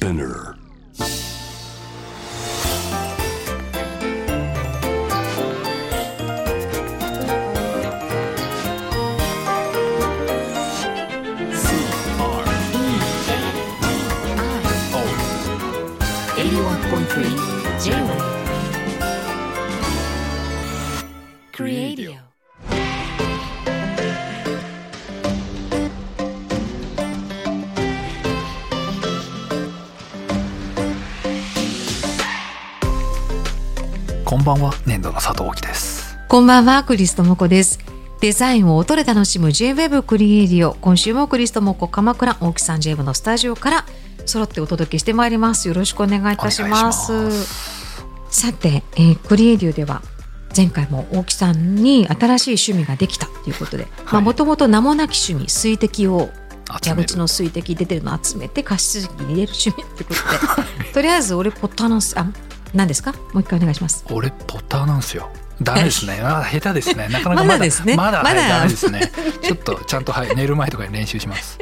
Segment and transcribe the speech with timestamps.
[0.00, 0.59] Spinner.
[34.30, 34.72] こんばんは。
[34.86, 36.16] 年度の佐藤貴です。
[36.28, 37.80] こんばんはクリストモコです。
[38.20, 40.74] デザインを音で楽しむ J-Web クリエイディオ。
[40.74, 43.86] 今週もクリストモコ鎌倉大木さん J-Web のスタジオから
[44.26, 45.66] 揃ってお届けしてまいります。
[45.66, 47.44] よろしくお願いいたします。
[48.30, 50.00] さて、えークリエイディオでは
[50.56, 53.26] 前回も大木さんに新しい趣味ができた。
[53.26, 54.22] ということではい。
[54.22, 56.30] もともと名もなき趣味水滴を
[56.84, 60.92] 蛇口の水滴出てるのを集めて加湿器に入れる趣味ってことで。
[60.94, 63.12] とりあえず俺ポッターのあ何ですか？
[63.12, 64.04] もう一回お願いします。
[64.10, 65.30] 俺ポッターなんですよ。
[65.62, 66.18] ダメですね。
[66.22, 67.08] あ下手ですね。
[67.08, 67.94] なかなかまだまだですね。
[67.96, 68.40] まだまだ。
[68.40, 69.12] はいですね。
[69.42, 71.58] ちょっとちゃんとはい寝る前とかに練習します。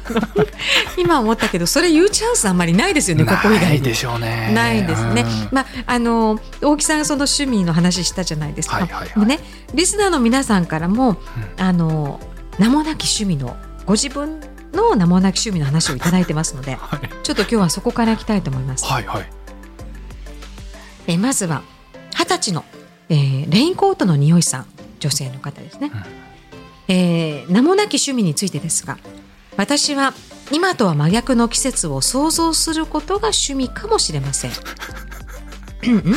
[0.96, 4.52] 今思ったけどそれ言うチャンスあんまりないですよねここ以外にないでしょうね。
[4.54, 5.22] ないですね。
[5.22, 5.48] うん。
[5.52, 8.76] まああの大木さんがその趣味の話したじゃないですか。
[8.76, 9.20] はいはいはい。
[9.20, 9.40] でね
[9.74, 11.18] リスナーの皆さんからも、
[11.58, 12.20] あの
[12.58, 14.40] 名もなき趣味のご自分
[14.72, 17.00] の名もなき趣味の話をいただいてますので、 はい。
[17.22, 18.84] ちょっと今日はそこからいきたいと思います。
[18.86, 19.28] はいはい
[21.06, 21.62] えまずは
[22.18, 22.64] 二十歳の、
[23.08, 24.66] えーレインコートの匂いさん
[24.98, 25.90] 女性の方ですね。
[26.88, 28.98] えー名もなき趣味についてですが、
[29.56, 30.12] 私は
[30.52, 34.50] 今とは真逆の季節を想像することが趣味かもしれません。
[35.84, 36.14] うんうん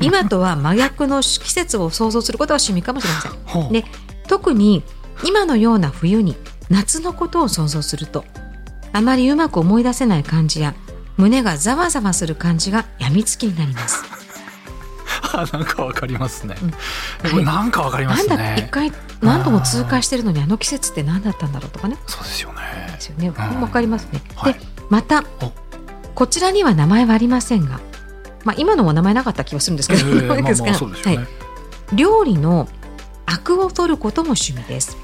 [0.00, 3.72] 今とは真逆の季節を想像することが趣味かもしれません。
[3.72, 3.84] で
[4.28, 4.82] 特に
[5.24, 6.36] 今のような冬に
[6.68, 8.24] 夏のことを想像すると
[8.92, 10.74] あまりうまく思い出せない感じや
[11.16, 14.15] 胸がざわざわする感じがやみつきになります。
[15.40, 16.56] あなんかわかりますね、
[17.34, 17.44] うん。
[17.44, 21.96] なんかわかりまなんすだ一ね回何度も通過してるのにあの季節って何だったんだろうとかね。
[22.06, 22.60] そうですよね。
[22.92, 23.28] ですよね。
[23.28, 24.22] んわかりますね。
[24.34, 24.54] はい。
[24.54, 25.52] でまたお。
[26.14, 27.80] こちらには名前はありませんが、
[28.44, 31.26] まあ今のも名前なかった気がするんですけど、えー まあまあそうですよね、はい。
[31.94, 32.68] 料理の
[33.26, 34.96] アクを取ることも趣味です。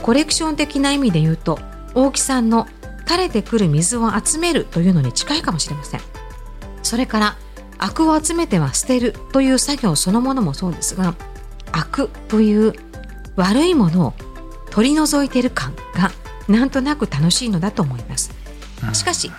[0.00, 1.58] コレクション的な意味で言うと
[1.94, 2.66] 大木さんの
[3.06, 6.00] 垂れてくる水を集めるというのに近いかもしれません。
[6.82, 7.36] それから
[7.78, 11.14] アクを集めては捨てるという作業そのものもそうですが
[11.72, 12.74] アクという
[13.36, 14.14] 悪いものを
[14.70, 16.10] 取り除いている感が
[16.48, 18.32] なんとなく楽しいのだと思います。
[18.86, 18.94] うん。
[18.94, 19.30] しかし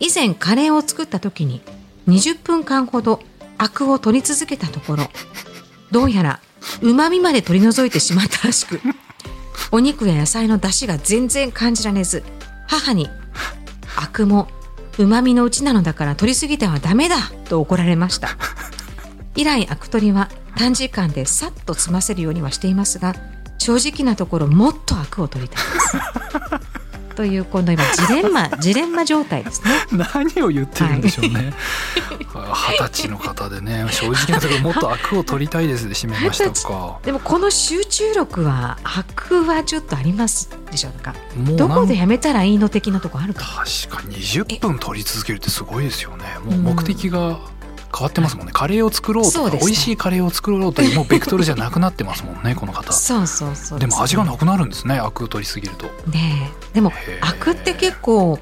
[0.00, 1.62] 以前カレーを作った時に
[2.08, 3.20] 20分間ほど
[3.58, 5.04] アクを取り続けたところ
[5.90, 6.40] どうやら
[6.82, 8.80] 旨味まで取り除いてしまったらしく
[9.72, 12.22] お肉や野菜の出汁が全然感じられず
[12.66, 13.08] 母に
[13.96, 14.48] 「アクも
[14.98, 17.16] 旨味のうちなのだから取りすぎてはダメだ」
[17.48, 18.30] と怒られました。
[19.36, 23.14] 以来アク取りは短時間でさっと済ませるようにはしていますが
[23.58, 26.65] 正直なところもっとアクを取りたいです
[27.16, 29.70] というこの今ジレンマ ジレンマ状態ですね。
[29.92, 31.52] 何を言ってるんでしょうね。
[32.18, 36.98] 二十歳の方でね正直なところもっとアクを取りたいですで締めましたか。
[37.02, 41.14] でもこの集中力は白はちょっとありますでしょうか。
[41.56, 43.44] どこでやめたらいいの的なとこあるか。
[43.88, 46.24] 確かに20分取り続けるってすごいですよね。
[46.44, 46.62] もううん。
[46.64, 47.38] 目的が
[47.94, 52.92] 変わってますもんね、カレーを作ろうとか美味しいカレーを作ろうというもうベクトルじゃなくなってますもんね この方。
[52.92, 55.86] そうそうそうでも味がなくくなるんですねアクを取りすぎると。
[56.10, 56.74] ねえ。
[56.74, 58.38] でもアクって結構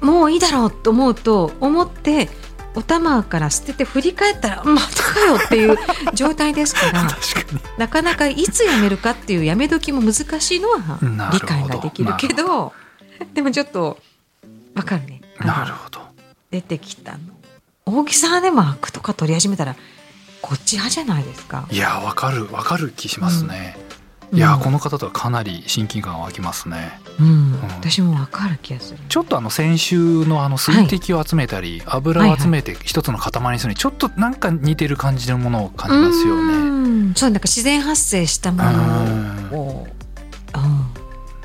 [0.00, 2.28] もういいだろうと思うと思って
[2.74, 5.76] お玉から捨てて振り返ったらまたかよっていう
[6.14, 7.06] 状態ですから
[7.78, 10.98] なかなかいつやめるかっていうやめ時も難しいのは
[11.32, 12.72] 理解ができるけど
[13.34, 13.98] でもちょっと
[14.74, 15.20] わかるね。
[15.38, 16.00] なるほど。
[16.50, 17.18] 出てきたの
[17.92, 19.76] 大きさでもアクとか取り始めたら
[20.40, 21.68] こっち派じゃないですか。
[21.70, 23.76] いやわかるわかる気しますね、
[24.32, 24.38] うん。
[24.38, 24.60] いやうん。
[24.60, 26.98] この方とはかなり親近感が湧きますね。
[27.20, 28.98] うん、私もわかる気がする。
[29.08, 37.10] ちょっとあの先週のあの水滴を集めたり、油を集めて一つの塊にするにちょっとなんか似てる感じのものを感じますようね。
[37.10, 37.14] ん。
[37.14, 39.86] そうなんか自然発生したものを、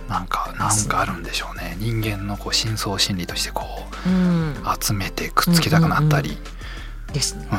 [0.07, 1.75] なんかなんかあるんでしょうね。
[1.80, 3.87] 人間のこう深層心理としてこうんうん、う
[4.81, 6.38] 集めてくっつけたくなったり。
[7.13, 7.47] ですね。
[7.51, 7.57] うん。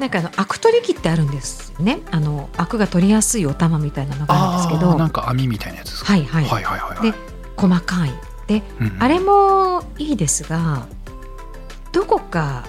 [0.00, 2.00] なんかあのアク取り機ってあるんですよね。
[2.10, 4.98] あのアクが取りやすいお玉みたいなのがあるんですけど。
[4.98, 6.12] なんか網みたいなやつですか？
[6.12, 7.12] はいはい、はいはいはいはい。
[7.12, 7.18] で
[7.56, 8.10] 細かい。
[8.48, 8.96] でうん。
[8.98, 10.86] あれもいいですが
[11.92, 12.64] どこか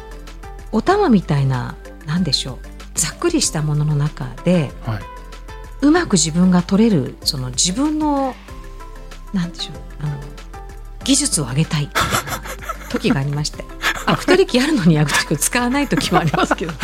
[0.71, 1.75] お玉みたいな
[2.05, 2.59] なんでしょう。
[2.93, 4.99] ざっくりしたものの中ではい。
[5.81, 8.35] うまく自分が取れるその自分の
[9.33, 9.75] なんでしょう。
[10.01, 10.17] あの
[11.03, 11.89] 技術を上げたい。
[12.89, 13.65] 時がありまして。
[14.05, 16.77] アク取り機あるのにアク取り機を使わない時もありますけど、ね、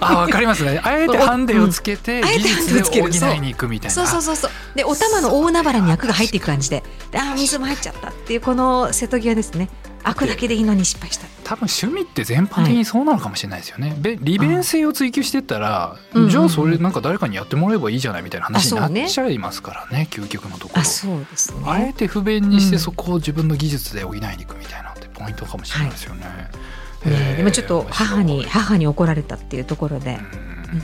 [0.00, 0.80] あわかりますね。
[0.84, 4.50] あえてハンデをつけて技術で補いに行くみたいな、そうそうそうそう。
[4.74, 6.82] でお玉の大海原に役が入っていく感じで。
[7.14, 9.68] ああ水も入っちゃったっていうこの瀬戸際ですね
[10.08, 11.26] 悪だけでいいのに失敗した。
[11.42, 20.80] 多分趣味って全般的にそうなのかもしれないですよね、はい、利便性を追求してったら、うん、じゃあそれなんか誰かにやってもらえばいいじゃないみたいな話になっちゃいますからね、ね、究極のところ。
[20.80, 30.18] あそうです、ね、あえて不便にしてそこを自分の技術で補いに行くみたいなってポイントかもしれないですよね、はい、ねでもちょっと母に母に怒られたっていうところで。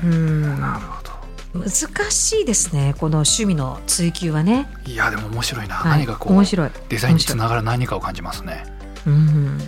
[0.04, 0.60] うん。
[0.60, 1.12] なるほど。
[1.54, 1.70] 難
[2.10, 4.68] しいですねこの趣味の追求はね。
[4.86, 6.70] いやでも面白いな、はい、何かこう面白い。
[6.88, 8.64] デザインにつながる何かを感じますね
[9.06, 9.58] うん、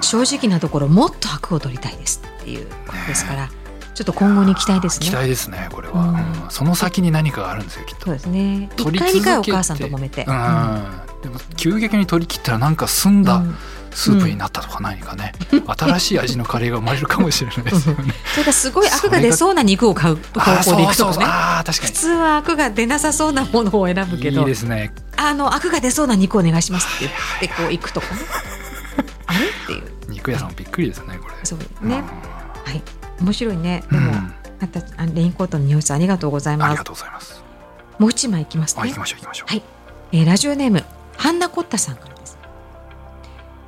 [0.00, 3.52] 正直なところもっと白を取りたいですっていうことですから、ね、
[3.94, 5.06] ちょっと今後に期待ですね。
[5.06, 6.00] 期待ですねこれは、
[6.44, 8.06] うん、その先に何かがあるんですよきっと。
[8.06, 8.70] そうですね。
[8.76, 10.26] 一回二回お母さんと揉めて、うん、
[11.22, 13.42] でも急激に取り切ったらなんか澄んだ、
[13.94, 18.14] スープになったとか何かね、うん、新しい味のカレーが生まれるかもしれないですよね。
[18.32, 20.40] それがすごいアクが出そうな肉を買う方
[20.70, 21.24] 向でいくとかね。
[21.28, 21.92] あ確かに。
[21.92, 24.92] 普通はアクが出なさそうなものを選ぶけど、いいですね。
[25.16, 28.20] あのアクが出そうな肉お願いしますって言ってこう行くとかね。
[29.32, 29.46] あれ？
[29.46, 30.10] っていう。
[30.10, 31.34] 肉屋さんびっくりですねこれ。
[31.44, 32.02] そうね、
[32.64, 32.82] はい。
[33.20, 33.82] 面白いね。
[33.90, 34.12] でも、
[34.60, 36.68] またレインコートの匂いさんありがとうございます。
[36.68, 37.42] ありがとうございます。
[37.98, 38.88] もう一枚いきますね。
[38.88, 39.50] 行きましょう行きましょう。
[39.50, 39.62] はい、
[40.12, 40.84] えー、ラジオネーム
[41.16, 42.38] ハンナコッタさんからです。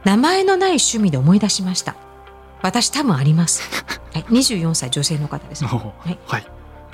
[0.04, 1.94] 名前のない趣味で思い出しました。
[2.62, 3.62] 私多分あります。
[4.14, 6.46] はい、24歳女性の方です、はい、はい、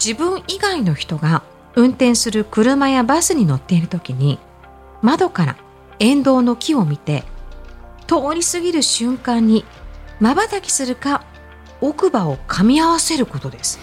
[0.02, 1.43] 自分以外の人が
[1.76, 4.38] 運転する車やバスに乗っている時に
[5.02, 5.56] 窓から
[5.99, 7.25] 沿道の木を見て
[8.11, 9.65] 通り過ぎる瞬間に
[10.19, 11.25] 瞬きするか
[11.81, 13.79] 奥歯を噛み合わせることです。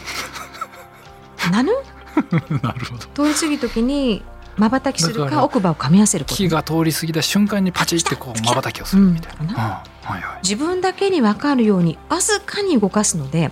[1.50, 1.72] なぬ？
[2.62, 3.30] なるほど。
[3.30, 4.24] 通り過ぎる時に
[4.58, 6.36] 瞬きするか奥歯を噛み合わせること。
[6.36, 9.84] 木が通り過ぎた瞬間にパチってこう瞬きをするみたいな、うんは
[10.18, 13.50] いはい、自分だけに分かるようにわずかに動かすので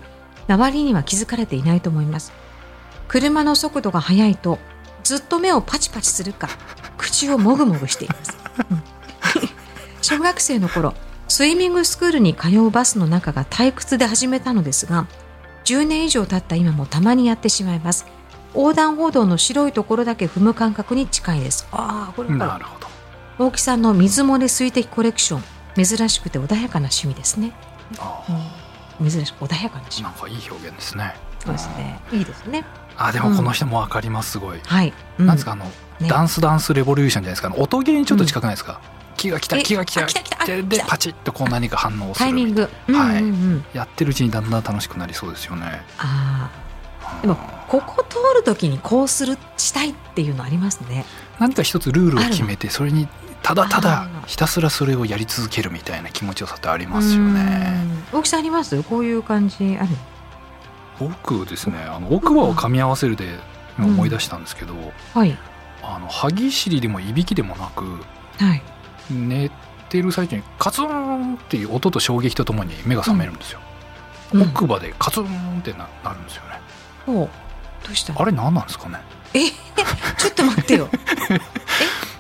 [0.49, 2.33] 周りには気づかれていないと思います。
[3.07, 4.59] 車の速度が速いと
[5.03, 6.49] ずっと目をパチパチするか
[6.97, 8.37] 口をもぐもぐしています、
[8.71, 8.94] うん
[10.05, 10.93] 小学生の頃
[11.27, 15.07] スイミングスクールに通うバスの中が退屈で始めたのですが
[15.63, 18.05] 10年以上経った今もたまにやってしまいます。
[18.53, 21.67] 横断歩道の白いところだけ踏む感覚に近いです。
[21.71, 22.87] ああこれなるほど。
[23.39, 27.53] 大木さんの水漏れ水滴コレクション珍しくて穏やかな趣味ですね。
[28.99, 30.03] うん、珍しく穏やかな趣味。
[30.03, 31.15] なんかいい表現ですね。
[31.39, 31.99] そうですね。
[32.11, 32.63] いいですね。
[32.95, 35.65] あでもこの人もわかりますすごい、はい、なんですかあの、
[35.99, 37.51] ね、ダンスダンスレボリューションじゃないですか。
[37.57, 38.79] 音ゲーにちょっと近くないですか、
[39.15, 40.45] うん気が来た気が来た。
[40.45, 45.81] ででパチッとこう何か反応するタイミング、はい、やってるうちにだんだん楽しくなりそうですよね。
[45.97, 46.51] あ
[47.01, 47.35] あでも
[47.67, 51.05] ここ通るときにこうするしたいっていうのありますね。
[51.39, 53.07] 何か一つルールを決めてそれに
[53.41, 57.83] ただただひたすらそれをやり続けるみたいな気持ちよさってありますよね。
[58.11, 58.83] 大きさあります？
[58.83, 59.89] こういう感じある？
[60.99, 63.39] 僕ですねあの奥歯を噛み合わせるで
[63.79, 65.37] 思い出したんですけど、うん、はい。
[65.83, 67.83] あの歯ぎしりでもいびきでもなく、
[68.39, 68.61] はい、
[69.09, 69.51] 寝
[69.89, 73.59] てる最中にカツンっていう音と衝撃とともに目が覚めるんですよ、
[74.33, 75.25] うん、奥歯でカツン
[75.59, 76.59] ってななるんですよね。
[77.05, 77.29] ほう。
[77.85, 78.99] どうしたあれ何なんですかね？
[79.33, 79.49] え？
[80.17, 80.89] ちょっと待ってよ。
[81.29, 81.39] え？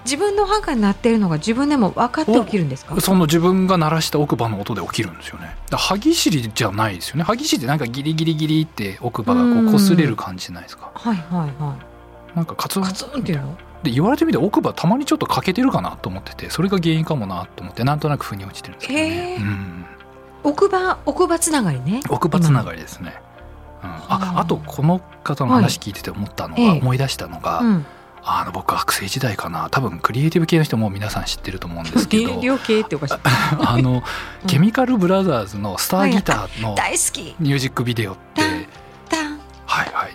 [0.05, 3.01] 自分の歯が鳴ってるのが自分でも分かって起きるんですか？
[3.01, 5.55] その自分が鳴らした奥歯の音で起きるんですよね。
[5.71, 7.23] 歯ぎしりじゃないですよね。
[7.23, 10.91] 歯ぎしりってなんかギリギリギリって奥歯がこう擦れる感じじゃないですか。
[10.93, 11.75] はいはいは
[12.33, 12.35] い。
[12.35, 13.57] なんかカツンカツンっていうの？
[13.85, 19.85] で言われてみて奥歯たまにちょっと欠けてるかなと思っててそれが原因かもなと思ってなんとなく腑に落ちてるんですけどね、うん、
[20.43, 22.01] 奥歯奥歯つながりね。
[22.09, 23.13] 奥歯つながりですね、
[23.83, 27.85] うん、ああとこの方の話聞いてて思ったのが、はい、思い出したのが、うん、
[28.23, 29.69] あの僕学生時代かな。
[29.69, 32.33] 多分クリエイティブ系の人も皆さん知ってると思うんですけど
[33.61, 34.03] あの、
[34.47, 36.75] ケミカルブラザーズの「スターギター」の
[37.39, 38.67] ミュージックビデオって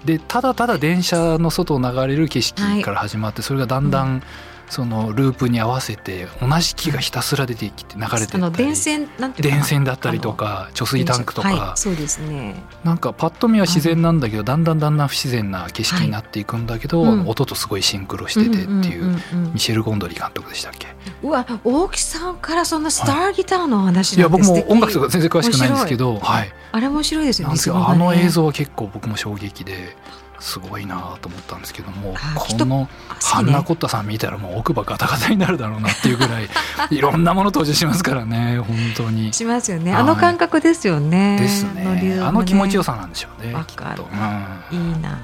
[0.05, 4.23] でただただ電車の外を流れる景色から始まって、それがだんだん、
[4.69, 12.55] そのループに合わせて同じ木がひたすら出てきて流れてったり電線なんて電線だったりとか貯水タンクとか、はい、そうですね。
[12.85, 17.13] なんかパッと見は自然なんだけど、だんだんだんだん不自然な景色になっていくんだけど、はい。
[17.15, 19.19] うん、音とすごいシンクロしててっていう
[19.53, 20.87] ミシェル・ゴンドリ監督でしたっけ？
[21.23, 24.21] うわ大木さんからそんなスターギターの話い。
[24.21, 29.97] や僕も音楽とか全然詳しくないんですけど、はい、あれ面白いですよねあの映像は結構僕も衝撃で
[30.41, 36.49] すごいなと思ったんですけどもこのハンナコッタさん見たらもう奥歯ガタガタになるだろうなっていうぐらい
[36.91, 39.33] いろんなもの登場しますからね本当に。
[39.33, 39.95] しますよね。
[39.95, 41.39] あの感覚ですよね。
[41.39, 45.19] ですね、ね、あの気持ちよさなんでしょうねきっと、うん、いいな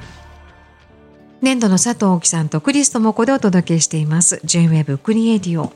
[1.42, 4.40] 粘土の佐藤貴さんとクリストモコでお届けしています。
[4.44, 5.72] J-WAVE クリエイティオ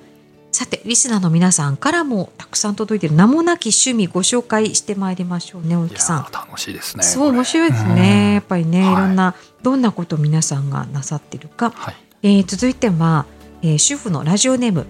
[0.52, 6.26] さてリスナーの皆さんからもたくさん届いている名もなき趣味ご紹介してまいりましょうね大木さん。
[6.32, 8.34] 楽しいですねそう面白いですね。
[8.34, 13.26] やっぱりね、はい、いろんなどんなことを皆さんがなさっているか、はい、えー、続いては、
[13.62, 14.86] えー、主婦のラジオネーム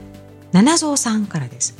[0.52, 1.76] 七蔵さんからです、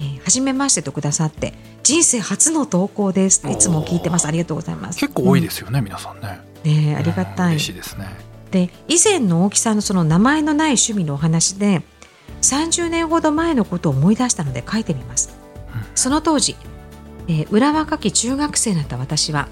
[0.00, 3.46] えー、初めましてとくださって人生初の投稿です。
[3.48, 4.26] いつも聞いてます。
[4.26, 4.98] ありがとうございます。
[4.98, 8.08] 結構多いですよね、うん、皆さんねねありがたい、嬉しいですね。
[8.50, 11.82] で以前の大木さんのその名前のない趣味のお話で
[12.42, 15.36] 30年ほど前のことを思い出したので書いてみます、
[15.74, 16.54] うん、その当時、
[17.26, 19.48] えー、裏若き中学生だった私は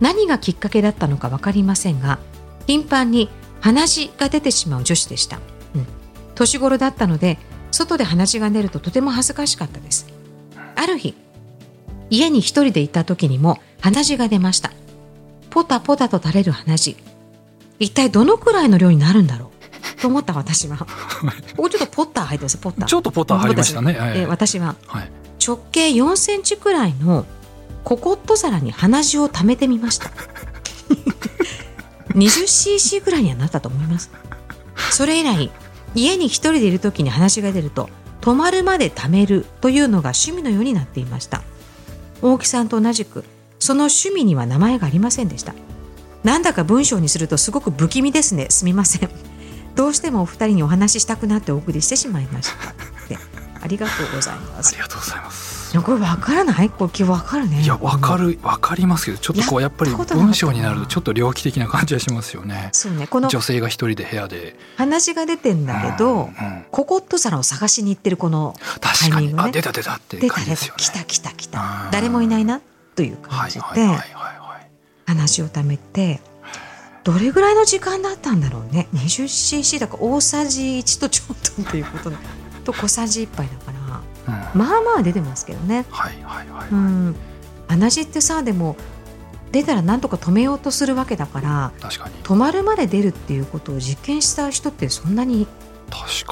[0.00, 2.18] 何がきっかけだったのか分かりませんが
[2.66, 3.28] 頻繁に
[3.60, 5.36] 鼻血が出てしまう女子でした、
[5.76, 5.86] うん、
[6.34, 7.38] 年頃だったので
[7.70, 10.20] 外で鼻血が出るととても恥ずかしかったです。
[10.80, 11.14] ある日
[12.08, 14.72] 家に一人でいた時にも鼻血が出ました
[15.50, 16.96] ポタポタと垂れる鼻血
[17.78, 19.50] 一体どのくらいの量になるんだろ
[19.98, 20.00] う？
[20.00, 20.76] と思った私は。
[20.78, 20.86] こ
[21.56, 22.84] こちょっとポッター入ってますポッター。
[22.86, 24.76] ちょっとポッター入りましたね、え私は。
[25.44, 27.26] 直径4センチくらいの
[27.84, 30.10] ココット皿に鼻血を溜めてみました。
[32.14, 34.10] 20cc ぐらいにはなったと思います。
[34.90, 35.50] それ以来
[35.94, 37.88] 家に一人でいる時に話が出ると
[38.20, 41.42] 止まるまで貯めるというのが趣味のようになっていました。
[42.22, 43.24] 大木さんと同じく
[43.60, 45.54] その趣味には名前がありませんでした
[46.24, 49.10] なんだか文章にするとすごく不気味ですねすみません
[49.74, 52.74] どうしてもお二人にお話ししたくなってお送りしてしまいました。
[53.62, 54.74] ありがとうございます。
[54.74, 55.78] ありがとうございます。
[55.78, 56.70] これわからない？
[56.70, 57.62] これわかるね。
[57.62, 62.70] いやわかるわかりますけど、ちょっとこうやっぱり文章になるとちょっと猟奇的な感じはしますよね。
[62.72, 63.06] そうね。
[63.06, 70.82] この女性が一人で部屋で話が出てんだけど、うんうん、ココット皿を探しに行ってるこのタイミング、ね、あ出た出たって感じですよね。
[70.82, 71.88] 来た来た来た。
[71.92, 72.60] 誰もいないな
[73.00, 73.62] という感じで
[75.06, 76.20] 話をためて。
[77.02, 78.88] どれぐらいの時間だったんだろうね。
[78.92, 82.12] 20cc だから大さじ1とちょっとっていうこと
[82.62, 83.72] と小さじ1杯だか
[84.26, 85.86] ら、うん、まあまあ出てますけどね。
[85.88, 87.16] はいはいはい、はい、うん。
[87.68, 88.76] 鼻血ってさでも
[89.50, 92.14] 出たらなんとか止めようとするわけだから確かに。
[92.22, 95.48] 止まるまで出るっていうことを実験した人ってそんなに。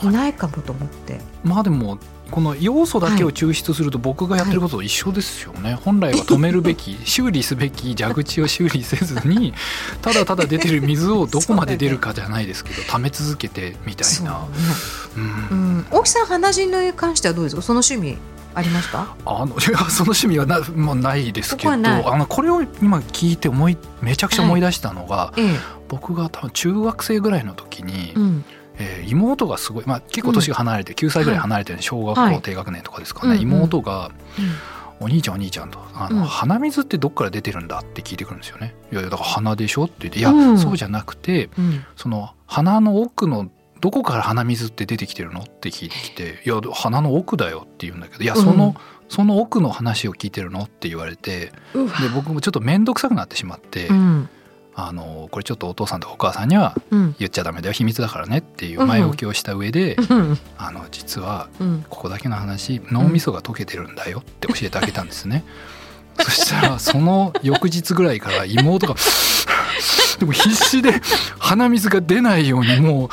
[0.03, 1.19] いないかもと思って。
[1.43, 1.99] まあでも
[2.31, 9.55] この要素だけを抽出すると僕がやってることと一緒ですよね、はい、本来は止めるべき 修理すべき蛇口を修理せずに
[10.03, 14.41] ただただ出てる水をどこまで出るかじゃないですけど 溜め続けてみたいな、
[15.17, 15.21] う
[15.55, 17.63] ん、大木さん鼻血に関してはどうですか？
[17.63, 18.19] その趣味
[18.55, 28.45] ありますかあのいやその趣味はなもうないですけどあのこれを今聞いて思いめちゃくちゃ思い出したのが、はいええ、僕が多分中学生ぐらいの時に、うん
[28.79, 34.11] えー、妹がすごい、まあ、結構年が離れて、うん、9歳ぐらい離れてる小学校低学年とかですかね、はい、妹が、
[35.01, 35.35] うん、お兄ちゃん。
[35.35, 38.75] お兄ちゃんとあの、うん、鼻水ってどっから出てるんだって聞いてくるんですよね。
[38.93, 41.51] いやだから鼻でしょって言っていや、そうじゃなくて、
[41.97, 48.75] その鼻の奥のどこから鼻水って出てきてるのって聞いてきて「いや鼻の奥だよ」って言うんだけど「いやその、
[49.09, 51.53] その奥の話を聞いてるの?」って言われてで
[52.15, 53.89] 僕もちょっと面倒くさくなってしまって。
[53.89, 54.29] うん
[54.81, 56.77] あのこれちょっとお父さんとお母さんには
[57.19, 59.97] 言っちゃダメだよ、秘密だからねっていう前置きをした上で、
[60.57, 61.49] あの実は
[61.91, 65.45] ここだけの話、脳みそが溶けてるんだよって教えてあげたんですね。
[66.23, 68.95] そしたらその翌日ぐらいから妹が
[70.19, 71.01] でも必死で
[71.39, 73.09] 鼻水が出ないようにもう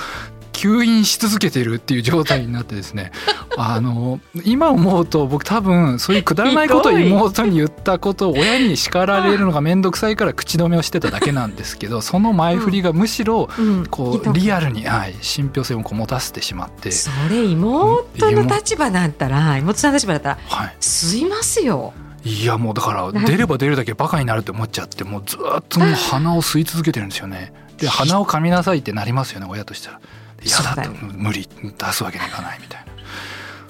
[0.65, 3.11] 吸引し続けてるっていう状態になってですね。
[3.57, 13.47] あの今思うと僕多分そういうくだらないことを妹に言ったことを親に叱られるのが面倒くさいから口止めをしてただけなんですけどその前振りがむしろ
[13.89, 16.91] こうリアルに、はい、信憑性をこう持たせてしまって。
[16.91, 21.93] それ妹の立場だったら妹さんの立場だったら、はい、吸いますよ。
[22.25, 27.53] いやもうだから出れば出るだけバカになるって思っちゃってもうずっともう鼻を吸い続けてるんですよね。
[27.77, 29.99] で鼻を噛みなさいってなりますよね親としたら。
[30.43, 32.85] 嫌だと無理出すわけにいかないみたいな。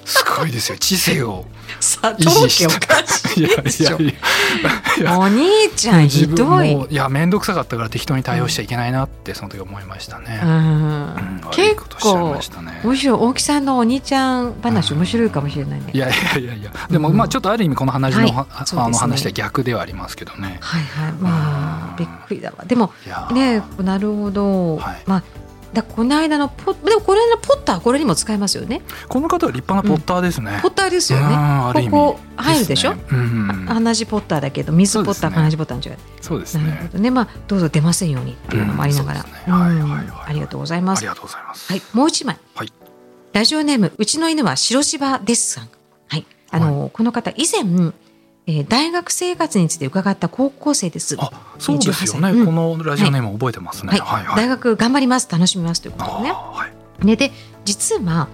[0.05, 0.77] すごいですよ。
[0.77, 1.45] 知性を
[1.81, 2.99] 維持した
[3.39, 6.71] いやいやお兄ちゃんひどい。
[6.89, 11.41] いや面倒くさかったから適当に対応しちゃいけないなってその時思いましたね、うん。
[11.51, 12.39] 結構
[12.83, 16.71] むしろ大木さんのお兄ちゃん話面白いかもしれないね、いやいやいやいや。
[16.89, 20.59] でもまあちょっとある意味この話の,、あの話は逆ではありますけどね。
[20.61, 21.11] はいはい。
[21.13, 22.63] まあびっくりだわ。
[22.65, 22.93] でも
[23.33, 25.23] ねなるほど、まあ
[25.75, 28.81] だこの間のポでもこれのポッターこれにも使えますよね。
[29.07, 31.35] この方は立派なポッターですね、うん、ポッターですよね。
[31.91, 33.03] ここ入るでしょ、ね。
[33.11, 36.63] うん、同じポッターだけど水ポッター同じポッターそうですね。
[36.65, 37.11] なるほどね。
[37.11, 39.29] まあどうぞ出ませんようにっていうのもありながら、ね。
[39.45, 40.99] はいはいはい、ありがとうございます。
[40.99, 41.71] ありがとうございます。
[41.71, 42.73] はいもう一枚、はい、
[43.33, 45.69] ラジオネームうちの犬は白芝ですさん。
[46.07, 46.25] はい。
[46.51, 47.63] あの、はい、この方以前
[48.47, 51.15] えー、大学生活について伺った高校生です。
[51.19, 52.29] あ、そうですよね。
[52.29, 53.91] うん、このラジオネーム覚えてますね。
[53.91, 56.31] はい、はいはい、大学頑張ります、楽しみますということでね。
[56.31, 56.67] は
[57.01, 57.31] い、ねで
[57.65, 58.27] 実は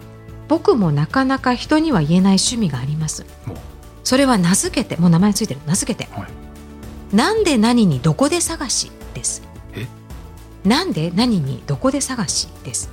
[0.49, 3.25] 僕もなかなか人には言えない趣味があります。
[4.03, 5.61] それは名付けてもう名前ついてる。
[5.65, 6.27] 名付けて、は
[7.13, 9.43] い、なんで何にどこで探しです。
[10.65, 12.91] なんで何にどこで探しです。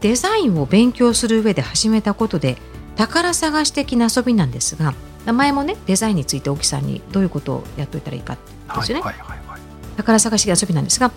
[0.00, 2.56] デザインを勉強する上で始めたことで
[2.94, 4.94] 宝探し的な遊びなんですが
[5.26, 8.38] 名前もねデザインについて大木さんにどういうことをやっといたらいいか
[8.74, 9.60] ですよね、はいはいはいはい、
[9.98, 11.12] 宝探し的遊びなんですが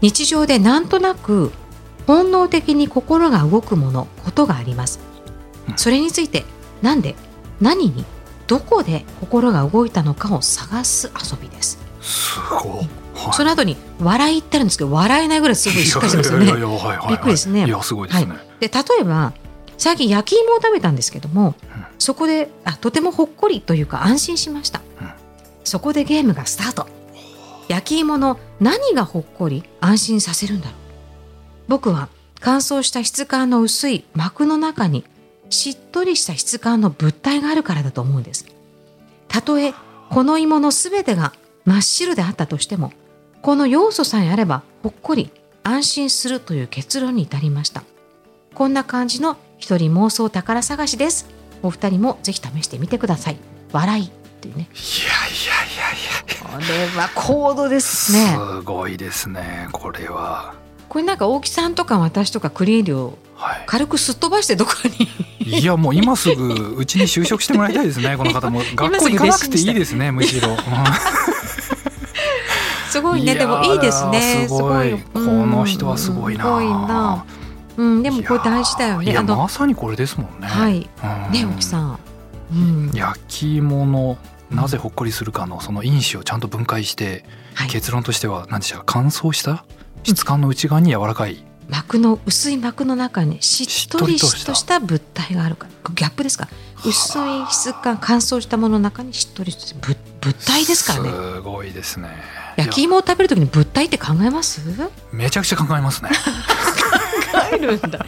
[0.00, 1.52] 日常でなんとなく
[2.06, 4.98] 本能的に心が動くものことがあります、
[5.68, 6.44] うん、それについて
[6.82, 7.14] なんで
[7.60, 8.04] 何に
[8.46, 11.78] どこで心が動いたのかを探す遊びです。
[12.00, 16.46] すごい、はい、その後に笑いってあるんですけど笑えないぐらいすごいしっかりしてますよね。
[16.46, 17.66] びっくりですね。
[17.66, 19.32] いやすごいですね、はい、で例えば
[19.80, 25.10] 最近焼き芋を食べたんですけども、うん、そこであとてもほっこりというか安心しました、うん、
[25.64, 26.86] そこでゲームがスタート。
[27.66, 30.74] 焼き芋の何がほっこり安心させるんだろう。
[31.66, 32.10] 僕は
[32.40, 35.04] 乾燥した質感の薄い膜の中に
[35.48, 38.44] しっとりした質感の物体があるからだと思うんです。
[39.28, 39.72] たとえ
[40.10, 41.32] この芋のすべてが
[41.64, 42.92] 真っ白であったとしても
[43.40, 45.30] この要素さえあればほっこり
[45.62, 47.82] 安心するという結論に至りました。
[48.54, 51.26] こんな感じの一人妄想宝探しです。
[51.62, 53.36] お二人もぜひ試してみてください。
[53.72, 54.68] 笑いっていうね。
[54.72, 54.76] い
[55.06, 56.40] やいやいやいや。
[56.42, 58.12] これは高度です。
[58.12, 58.36] ね。
[58.36, 60.54] すごいですねこれは。
[60.88, 63.18] これなんか大木さんとか私とかクリエイティを
[63.66, 64.90] 軽くすっ飛ばしてどこに、
[65.52, 68.62] はい、いやもう今すぐうちに就職してもらいたいですね この方も。
[68.74, 70.56] 学校行かなくていいですねむしろ。
[72.88, 74.46] すごいねでもいいですね。
[74.48, 74.98] すごい。
[75.12, 77.24] この人はすごいな、すごいな
[77.80, 79.16] うん、でもこれ大事だよね。
[79.16, 80.46] あのまさにこれですもんね。
[80.46, 80.80] はい。
[81.32, 81.98] ね、沖さん。
[82.52, 84.18] うん、焼き芋の
[84.50, 89.64] なぜほっこりするかのその因子をちゃんと分解して、はい、結論としては何でしょう乾燥した？
[90.02, 91.42] 質感の内側に柔らかい。
[91.70, 96.48] 膜の薄い膜の中にしっとりとした物体があるからギャップですか
[96.84, 102.08] 薄い質感乾燥したものの中にしっとりとした物物体ですからねすごいですね
[102.56, 104.60] 焼き芋を食べるときに物体って考えます
[105.12, 106.10] めちゃくちゃ考えますね
[107.52, 108.06] えるんだ。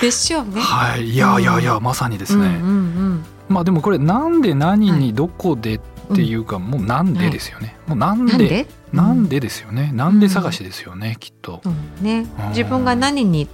[0.00, 0.60] でしょうね。
[0.60, 2.46] はい、いやいやいや、まさにですね。
[2.46, 2.70] うんうんう
[3.14, 5.80] ん、まあでもこれなんで何にどこでっ
[6.14, 7.76] ていうか、もうなんでですよね。
[7.86, 9.40] もうなんでなんで？
[9.40, 9.90] ですよね。
[9.92, 11.60] なんで探しですよね、きっと。
[12.00, 13.46] ね、自分が何に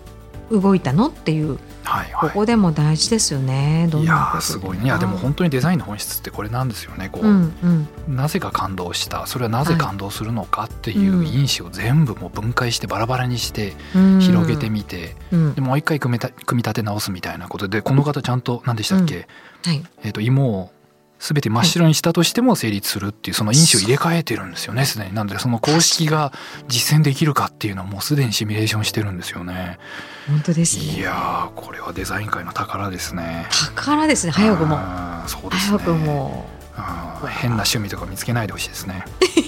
[0.51, 1.09] 動いたの？
[1.09, 1.59] っていう。
[1.85, 3.91] はいはい、ここでも大事ですよね。
[3.93, 4.85] いやすごいね。
[4.85, 7.11] いやでも本当にデザインの本質ってこれなんですよね。
[7.13, 13.75] こう、うんうん、なぜか感動した、それはなぜ感動するのかっていう因子を全部もう分解してバラバラにして
[14.21, 19.29] 広げてみて、うん、でもう一回組み組み立て直すみたいなことで、この方ちゃんと何でしたっけ？
[19.65, 20.73] はい、えっ、と芋を
[21.19, 25.15] 全て真っ白にしたとしても成立するっていうその因子を入れ替えてるんですよねすでに。
[25.15, 26.33] なんでその公式が
[26.69, 29.79] 実践できるかっていうのはもうすでにシミュレーションしてるんですよね。
[30.29, 30.99] 本当ですね。
[30.99, 33.47] いやこれはデザイン界の宝ですね。
[33.77, 34.79] 宝ですね早くも。
[35.27, 35.79] そうですね。
[37.31, 39.05] 変な趣味とか見つけないでほしいですね。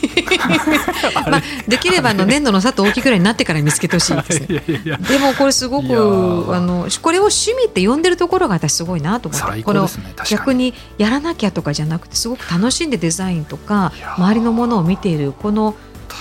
[1.31, 4.99] まあ、できればあの粘土の砂糖大きいくらいになってから見つけてほしいですね。
[4.99, 9.89] でもこれすごくあのこれを趣味って呼んでるところが私すごいなと思って、ね、これを
[10.29, 15.75] 逆にやらなきゃとかじゃなくてすごく楽しんでデザインとか周りのものを見ているこの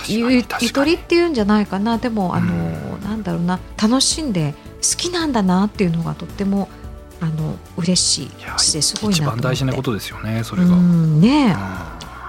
[0.08, 1.98] ゆとりっていうんじゃないかな。
[1.98, 6.68] でもあの、うん、なんだろうな楽しんで好きなんだなっていうのがとっても
[7.20, 10.70] あの嬉しいしすごいな一番大事なことですよねそれが。
[10.70, 11.20] ね、うん、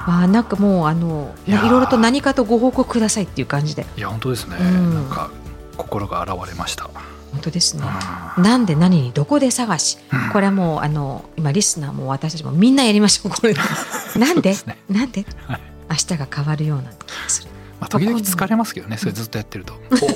[0.10, 3.86] あなんかもうあのいろいろと何かとご報告くださいっていう感じで。
[3.98, 4.56] いや本当ですね。
[4.60, 5.30] うん、なんか
[5.76, 6.90] 心が現れました。
[7.32, 7.84] 本当ですね。
[8.38, 13.54] うん、なんで何にどこで探し、うん、これはもうあの今リスナーも私たちもみんなやりましょうこれ。
[14.18, 17.50] なんで、ね、なんで、はい、明日が変わるような気がする。
[17.80, 19.74] まあ、時々疲れますけどねそれずっとやってると。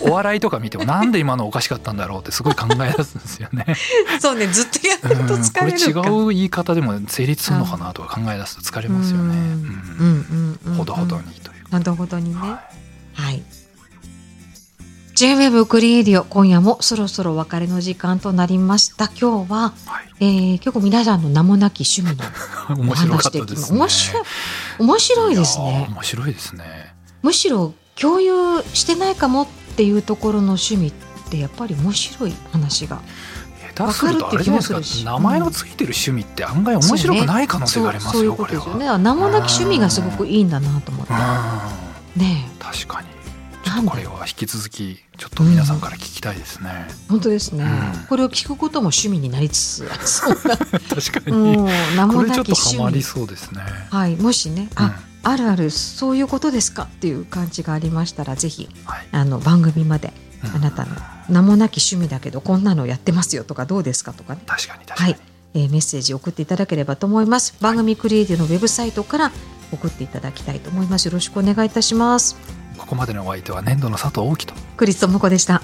[0.09, 3.65] お笑いとか見ても なんで今のおかしかったんだろうってすごい考え出すんですよね。
[4.19, 9.35] そうねずっとやってると疲れるこれ違う言い方でも成立するのかなとか考え出すと疲れますよね。
[10.77, 11.65] ほどほどにという。
[11.71, 12.39] ほどほどにね。
[12.39, 12.61] は
[13.17, 13.43] い、はい。
[15.13, 19.05] J-WEB クリエイディオ今夜もそろそろお別れの時間となりました。
[19.05, 22.17] 今日は、はい、えー、結構皆さんの名もなき趣味
[22.75, 23.87] の お話できます、面
[24.79, 25.87] 面白いですね。
[25.89, 26.90] 面白いですね
[27.21, 30.93] むしろ共有してないかもっていうところの趣味っ
[31.29, 33.01] てやっぱり面白い話が。
[33.73, 38.85] 分かるっていう気もするし名前のついてる趣味って案外面白くない可能性がありますよ、そういうことですよね。
[38.85, 41.13] 名もなき趣味がすごくいいんだなと思って。
[42.19, 43.07] ね確かに。
[43.85, 49.89] これは引き続きちょっと皆さんから聞きたいですね、うん、本当ですね、うん、これを聞くことも趣味になりつつ。
[50.05, 53.03] そ う確かに、うん、名もなき趣味。
[53.03, 53.61] そうですね。
[53.89, 54.15] はい。
[54.17, 54.67] もしね。
[54.75, 60.91] あ、あるあるそういうことですかっていう感じがありましたらぜひ、はい、あの番組まであなたの
[61.29, 65.21] 名もなき趣味だけどこんなのやってますよとかどうですかとか、確かに確かに、はい。
[65.53, 67.55] えー、メッセージ送っていただければと思います。
[67.61, 69.31] 番組クリエイティブのウェブサイトから
[69.71, 71.05] 送っていただきたいと思います。
[71.05, 72.37] よろしくお願いいたします。
[72.77, 74.53] ここまでのお相手は年度の佐藤大樹と。
[74.77, 75.61] クリストモコでした